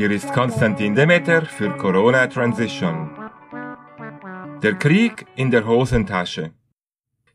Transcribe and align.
Hier 0.00 0.12
ist 0.12 0.32
Konstantin 0.32 0.94
Demeter 0.94 1.44
für 1.44 1.76
Corona 1.76 2.26
Transition. 2.26 3.10
Der 4.62 4.74
Krieg 4.76 5.26
in 5.36 5.50
der 5.50 5.66
Hosentasche. 5.66 6.54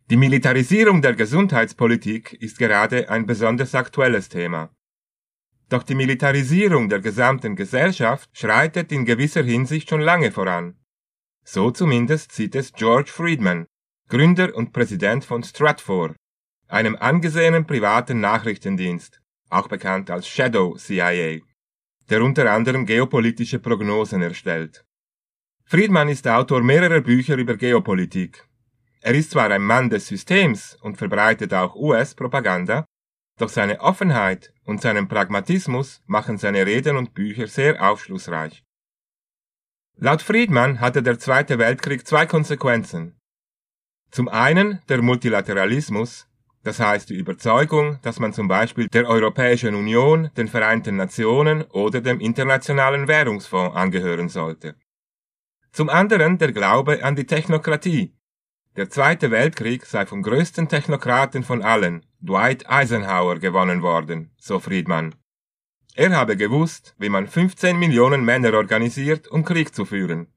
Die 0.10 0.18
Militarisierung 0.18 1.00
der 1.04 1.14
Gesundheitspolitik 1.14 2.34
ist 2.34 2.58
gerade 2.58 3.08
ein 3.08 3.28
besonders 3.28 3.76
aktuelles 3.76 4.30
Thema. 4.30 4.72
Doch 5.70 5.84
die 5.84 5.94
Militarisierung 5.94 6.90
der 6.90 7.02
gesamten 7.02 7.56
Gesellschaft 7.56 8.32
schreitet 8.34 8.92
in 8.92 9.06
gewisser 9.06 9.44
Hinsicht 9.44 9.88
schon 9.88 10.02
lange 10.02 10.32
voran. 10.32 10.76
So 11.44 11.70
zumindest 11.70 12.32
sieht 12.32 12.56
es 12.56 12.74
George 12.74 13.12
Friedman, 13.12 13.68
Gründer 14.10 14.56
und 14.56 14.74
Präsident 14.74 15.24
von 15.24 15.44
Stratfor, 15.44 16.16
einem 16.68 16.96
angesehenen 16.96 17.68
privaten 17.68 18.22
Nachrichtendienst, 18.22 19.22
auch 19.52 19.68
bekannt 19.68 20.10
als 20.10 20.28
Shadow 20.28 20.76
CIA, 20.78 21.42
der 22.10 22.24
unter 22.24 22.52
anderem 22.52 22.86
geopolitische 22.86 23.60
Prognosen 23.60 24.22
erstellt. 24.22 24.86
Friedman 25.66 26.10
ist 26.10 26.28
Autor 26.28 26.62
mehrerer 26.62 27.02
Bücher 27.02 27.38
über 27.38 27.58
Geopolitik. 27.58 28.48
Er 29.02 29.16
ist 29.16 29.32
zwar 29.32 29.50
ein 29.52 29.64
Mann 29.64 29.90
des 29.90 30.08
Systems 30.08 30.78
und 30.82 30.98
verbreitet 30.98 31.54
auch 31.54 31.76
US-Propaganda, 31.76 32.86
doch 33.38 33.50
seine 33.50 33.80
Offenheit 33.82 34.54
und 34.66 34.82
seinen 34.82 35.08
Pragmatismus 35.08 36.02
machen 36.06 36.38
seine 36.38 36.66
Reden 36.66 36.98
und 36.98 37.14
Bücher 37.14 37.48
sehr 37.48 37.82
aufschlussreich. 37.88 38.64
Laut 39.98 40.22
Friedman 40.22 40.82
hatte 40.82 41.02
der 41.02 41.20
Zweite 41.20 41.58
Weltkrieg 41.58 42.06
zwei 42.08 42.26
Konsequenzen. 42.26 43.18
Zum 44.12 44.28
einen 44.28 44.82
der 44.90 45.02
Multilateralismus, 45.02 46.28
das 46.66 46.80
heißt 46.80 47.12
die 47.12 47.16
Überzeugung, 47.16 48.00
dass 48.02 48.20
man 48.20 48.34
zum 48.34 48.48
Beispiel 48.48 48.88
der 48.88 49.08
Europäischen 49.08 49.76
Union, 49.76 50.32
den 50.36 50.48
Vereinten 50.48 50.96
Nationen 50.96 51.62
oder 51.62 52.02
dem 52.02 52.20
Internationalen 52.20 53.08
Währungsfonds 53.08 53.76
angehören 53.76 54.30
sollte. 54.30 54.76
Zum 55.72 55.90
anderen 55.90 56.40
der 56.40 56.52
Glaube 56.52 57.04
an 57.04 57.16
die 57.16 57.28
Technokratie. 57.28 58.16
Der 58.78 58.90
Zweite 58.90 59.30
Weltkrieg 59.30 59.86
sei 59.86 60.08
vom 60.08 60.24
größten 60.24 60.68
Technokraten 60.68 61.44
von 61.44 61.62
allen, 61.62 62.04
Dwight 62.20 62.68
Eisenhower, 62.68 63.38
gewonnen 63.38 63.84
worden, 63.84 64.32
so 64.40 64.60
Friedman. 64.60 65.14
Er 65.94 66.18
habe 66.18 66.36
gewusst, 66.36 66.96
wie 66.98 67.10
man 67.10 67.28
15 67.28 67.78
Millionen 67.78 68.26
Männer 68.26 68.56
organisiert, 68.56 69.28
um 69.28 69.46
Krieg 69.46 69.76
zu 69.76 69.86
führen. 69.86 70.34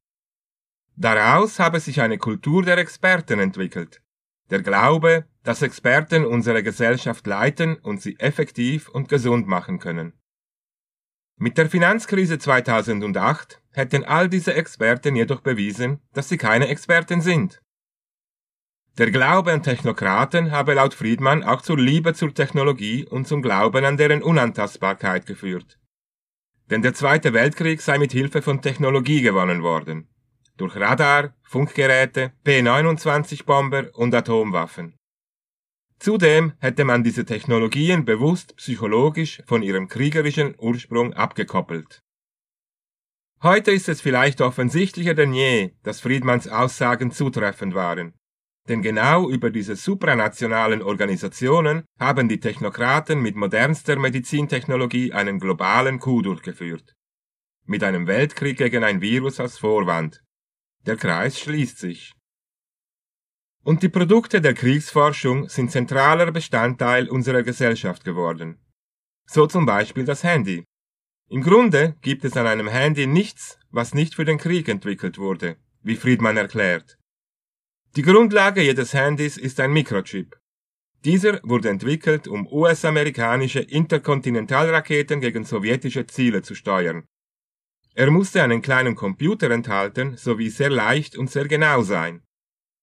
Daraus 0.94 1.58
habe 1.58 1.80
sich 1.80 2.02
eine 2.02 2.18
Kultur 2.18 2.64
der 2.64 2.76
Experten 2.76 3.40
entwickelt, 3.40 4.02
der 4.50 4.62
Glaube, 4.62 5.24
dass 5.42 5.62
Experten 5.62 6.24
unsere 6.24 6.62
Gesellschaft 6.62 7.27
leiten 7.27 7.77
und 7.77 8.00
sie 8.00 8.18
effektiv 8.18 8.88
und 8.88 9.08
gesund 9.08 9.46
machen 9.46 9.78
können. 9.78 10.12
Mit 11.36 11.56
der 11.56 11.70
Finanzkrise 11.70 12.38
2008 12.38 13.60
hätten 13.72 14.04
all 14.04 14.28
diese 14.28 14.54
Experten 14.54 15.14
jedoch 15.14 15.41
bewiesen, 15.41 16.00
dass 16.12 16.28
sie 16.28 16.36
keine 16.36 16.69
Experten 16.69 17.20
sind. 17.20 17.62
Der 18.96 19.12
Glaube 19.12 19.52
an 19.52 19.62
Technokraten 19.62 20.50
habe 20.50 20.74
laut 20.74 20.94
Friedman 20.94 21.44
auch 21.44 21.62
zur 21.62 21.78
Liebe 21.78 22.14
zur 22.14 22.34
Technologie 22.34 23.06
und 23.06 23.28
zum 23.28 23.42
Glauben 23.42 23.84
an 23.84 23.96
deren 23.96 24.22
Unantastbarkeit 24.22 25.26
geführt. 25.26 25.78
Denn 26.70 26.82
der 26.82 26.94
Zweite 26.94 27.32
Weltkrieg 27.32 27.80
sei 27.80 27.98
mit 27.98 28.10
Hilfe 28.10 28.42
von 28.42 28.60
Technologie 28.60 29.22
gewonnen 29.22 29.62
worden 29.62 30.08
durch 30.58 30.76
Radar, 30.76 31.34
Funkgeräte, 31.42 32.32
P-29-Bomber 32.44 33.90
und 33.94 34.14
Atomwaffen. 34.14 34.94
Zudem 35.98 36.52
hätte 36.60 36.84
man 36.84 37.02
diese 37.02 37.24
Technologien 37.24 38.04
bewusst 38.04 38.56
psychologisch 38.56 39.42
von 39.46 39.62
ihrem 39.62 39.88
kriegerischen 39.88 40.54
Ursprung 40.58 41.12
abgekoppelt. 41.14 42.02
Heute 43.42 43.70
ist 43.70 43.88
es 43.88 44.00
vielleicht 44.00 44.40
offensichtlicher 44.40 45.14
denn 45.14 45.32
je, 45.32 45.72
dass 45.82 46.00
Friedmanns 46.00 46.48
Aussagen 46.48 47.10
zutreffend 47.10 47.74
waren. 47.74 48.14
Denn 48.68 48.82
genau 48.82 49.30
über 49.30 49.50
diese 49.50 49.76
supranationalen 49.76 50.82
Organisationen 50.82 51.84
haben 51.98 52.28
die 52.28 52.41
Technokraten 52.41 53.20
mit 53.20 53.34
modernster 53.34 53.97
Medizintechnologie 53.97 55.12
einen 55.12 55.38
globalen 55.38 55.98
Coup 56.00 56.22
durchgeführt. 56.22 56.94
Mit 57.64 57.82
einem 57.82 58.06
Weltkrieg 58.06 58.58
gegen 58.58 58.84
ein 58.84 59.00
Virus 59.00 59.41
als 59.41 59.58
Vorwand, 59.58 60.22
der 60.88 60.97
Kreis 60.97 61.38
schließt 61.38 61.78
sich. 61.78 62.15
Und 63.62 63.82
die 63.82 63.91
Produkte 63.91 64.41
der 64.41 64.54
Kriegsforschung 64.54 65.49
sind 65.50 65.71
zentraler 65.71 66.32
Bestandteil 66.32 67.09
unserer 67.09 67.43
Gesellschaft 67.43 68.04
geworden. 68.04 68.59
So 69.27 69.47
zum 69.47 69.66
Beispiel 69.66 70.06
das 70.06 70.25
Handy. 70.25 70.65
Im 71.28 71.43
Grunde 71.43 71.97
gibt 72.00 72.25
es 72.25 72.38
an 72.38 72.47
einem 72.47 72.69
Handy 72.69 73.06
nichts, 73.06 73.59
was 73.71 73.93
nicht 73.93 74.15
für 74.15 74.25
den 74.25 74.38
Krieg 74.38 74.66
entwickelt 74.69 75.19
wurde, 75.19 75.56
wie 75.82 75.97
Friedman 75.97 76.38
erklärt. 76.38 76.97
Die 77.97 78.03
Grundlage 78.03 78.62
jedes 78.62 78.94
Handys 78.94 79.37
ist 79.37 79.60
ein 79.60 79.75
Mikrochip. 79.75 80.38
Dieser 81.04 81.41
wurde 81.43 81.69
entwickelt, 81.69 82.27
um 82.27 82.47
US-amerikanische 82.47 83.60
Interkontinentalraketen 83.60 85.21
gegen 85.21 85.44
sowjetische 85.44 86.06
Ziele 86.06 86.41
zu 86.41 86.54
steuern 86.54 87.04
er 87.98 88.12
musste 88.12 88.44
einen 88.44 88.62
kleinen 88.62 88.94
Computer 88.94 89.50
enthalten 89.50 90.16
sowie 90.16 90.50
sehr 90.50 90.70
leicht 90.70 91.19
und 91.19 91.32
sehr 91.32 91.48
genau 91.48 91.82
sein. 91.82 92.22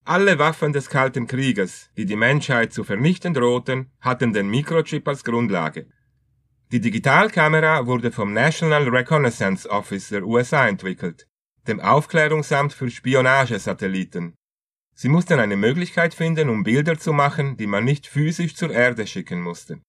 Alle 0.03 0.39
Waffen 0.39 0.73
des 0.73 0.89
Kalten 0.89 1.25
Krieges, 1.25 1.89
die 1.95 2.05
die 2.05 2.17
Menschheit 2.17 2.73
zu 2.73 2.83
vernichten 2.83 3.33
drohten, 3.33 3.93
hatten 4.01 4.33
den 4.33 4.49
Mikrochip 4.49 5.07
als 5.07 5.23
Grundlage. 5.23 5.87
Die 6.73 6.81
Digitalkamera 6.81 7.85
wurde 7.85 8.11
vom 8.11 8.33
National 8.33 8.89
Reconnaissance 8.89 9.69
Office 9.69 10.09
der 10.09 10.25
USA 10.25 10.67
entwickelt, 10.67 11.29
dem 11.65 11.79
Aufklärungsamt 11.79 12.73
für 12.73 12.89
Spionagesatelliten. 12.89 14.35
Sie 14.95 15.07
mussten 15.07 15.39
eine 15.39 15.55
Möglichkeit 15.55 16.13
finden, 16.13 16.49
um 16.49 16.63
Bilder 16.63 16.99
zu 16.99 17.13
machen, 17.13 17.55
die 17.55 17.67
man 17.67 17.85
nicht 17.85 18.05
physisch 18.05 18.53
zur 18.57 18.71
Erde 18.71 19.07
schicken 19.07 19.41
musste. 19.41 19.79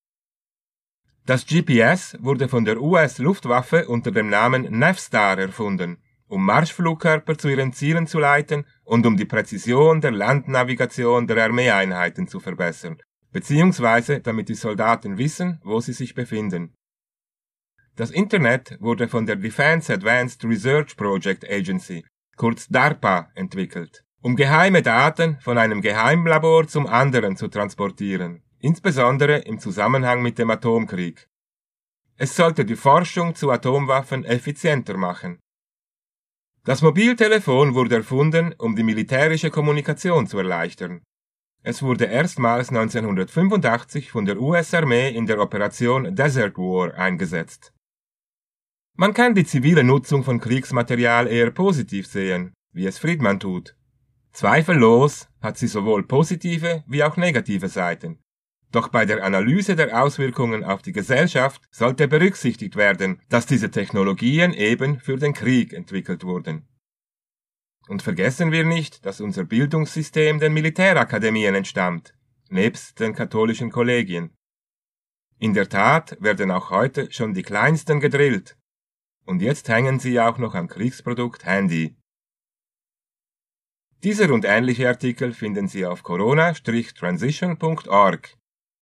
Das 1.26 1.44
GPS 1.44 2.16
wurde 2.20 2.48
von 2.48 2.64
der 2.64 2.80
US-Luftwaffe 2.80 3.88
unter 3.88 4.12
dem 4.12 4.28
Namen 4.28 4.78
Navstar 4.78 5.36
erfunden, 5.40 5.98
um 6.28 6.46
Marschflugkörper 6.46 7.36
zu 7.36 7.48
ihren 7.48 7.72
Zielen 7.72 8.06
zu 8.06 8.20
leiten 8.20 8.64
und 8.84 9.04
um 9.06 9.16
die 9.16 9.24
Präzision 9.24 10.00
der 10.00 10.12
Landnavigation 10.12 11.26
der 11.26 11.42
Armeeeinheiten 11.42 12.28
zu 12.28 12.38
verbessern, 12.38 12.98
beziehungsweise 13.32 14.20
damit 14.20 14.48
die 14.48 14.54
Soldaten 14.54 15.18
wissen, 15.18 15.60
wo 15.64 15.80
sie 15.80 15.94
sich 15.94 16.14
befinden. 16.14 16.76
Das 17.96 18.12
Internet 18.12 18.76
wurde 18.78 19.08
von 19.08 19.26
der 19.26 19.34
Defense 19.34 19.92
Advanced 19.92 20.44
Research 20.44 20.96
Project 20.96 21.44
Agency, 21.50 22.04
kurz 22.36 22.68
DARPA, 22.68 23.30
entwickelt, 23.34 24.04
um 24.22 24.36
geheime 24.36 24.80
Daten 24.80 25.38
von 25.40 25.58
einem 25.58 25.80
Geheimlabor 25.82 26.68
zum 26.68 26.86
anderen 26.86 27.36
zu 27.36 27.48
transportieren 27.48 28.44
insbesondere 28.60 29.38
im 29.38 29.58
Zusammenhang 29.58 30.22
mit 30.22 30.38
dem 30.38 30.50
Atomkrieg. 30.50 31.28
Es 32.16 32.34
sollte 32.34 32.64
die 32.64 32.76
Forschung 32.76 33.34
zu 33.34 33.50
Atomwaffen 33.50 34.24
effizienter 34.24 34.96
machen. 34.96 35.38
Das 36.64 36.82
Mobiltelefon 36.82 37.74
wurde 37.74 37.96
erfunden, 37.96 38.54
um 38.58 38.74
die 38.74 38.82
militärische 38.82 39.50
Kommunikation 39.50 40.26
zu 40.26 40.38
erleichtern. 40.38 41.02
Es 41.62 41.82
wurde 41.82 42.06
erstmals 42.06 42.70
1985 42.70 44.10
von 44.10 44.24
der 44.24 44.40
US-Armee 44.40 45.10
in 45.10 45.26
der 45.26 45.40
Operation 45.40 46.14
Desert 46.14 46.56
War 46.56 46.94
eingesetzt. 46.94 47.72
Man 48.96 49.12
kann 49.12 49.34
die 49.34 49.44
zivile 49.44 49.84
Nutzung 49.84 50.24
von 50.24 50.40
Kriegsmaterial 50.40 51.26
eher 51.26 51.50
positiv 51.50 52.06
sehen, 52.06 52.54
wie 52.72 52.86
es 52.86 52.98
Friedman 52.98 53.38
tut. 53.38 53.76
Zweifellos 54.32 55.28
hat 55.40 55.58
sie 55.58 55.66
sowohl 55.66 56.06
positive 56.06 56.82
wie 56.86 57.04
auch 57.04 57.16
negative 57.16 57.68
Seiten. 57.68 58.18
Doch 58.76 58.88
bei 58.88 59.06
der 59.06 59.24
Analyse 59.24 59.74
der 59.74 60.02
Auswirkungen 60.02 60.62
auf 60.62 60.82
die 60.82 60.92
Gesellschaft 60.92 61.62
sollte 61.70 62.08
berücksichtigt 62.08 62.76
werden, 62.76 63.22
dass 63.30 63.46
diese 63.46 63.70
Technologien 63.70 64.52
eben 64.52 65.00
für 65.00 65.16
den 65.16 65.32
Krieg 65.32 65.72
entwickelt 65.72 66.24
wurden. 66.24 66.68
Und 67.88 68.02
vergessen 68.02 68.52
wir 68.52 68.66
nicht, 68.66 69.06
dass 69.06 69.22
unser 69.22 69.44
Bildungssystem 69.44 70.40
den 70.40 70.52
Militärakademien 70.52 71.54
entstammt, 71.54 72.12
nebst 72.50 73.00
den 73.00 73.14
katholischen 73.14 73.70
Kollegien. 73.70 74.36
In 75.38 75.54
der 75.54 75.70
Tat 75.70 76.18
werden 76.20 76.50
auch 76.50 76.68
heute 76.68 77.10
schon 77.10 77.32
die 77.32 77.44
Kleinsten 77.44 77.98
gedrillt. 77.98 78.58
Und 79.24 79.40
jetzt 79.40 79.70
hängen 79.70 80.00
sie 80.00 80.20
auch 80.20 80.36
noch 80.36 80.54
am 80.54 80.68
Kriegsprodukt 80.68 81.46
Handy. 81.46 81.96
Diese 84.04 84.30
und 84.30 84.44
ähnliche 84.44 84.86
Artikel 84.86 85.32
finden 85.32 85.66
Sie 85.66 85.86
auf 85.86 86.02
corona-transition.org. 86.02 88.36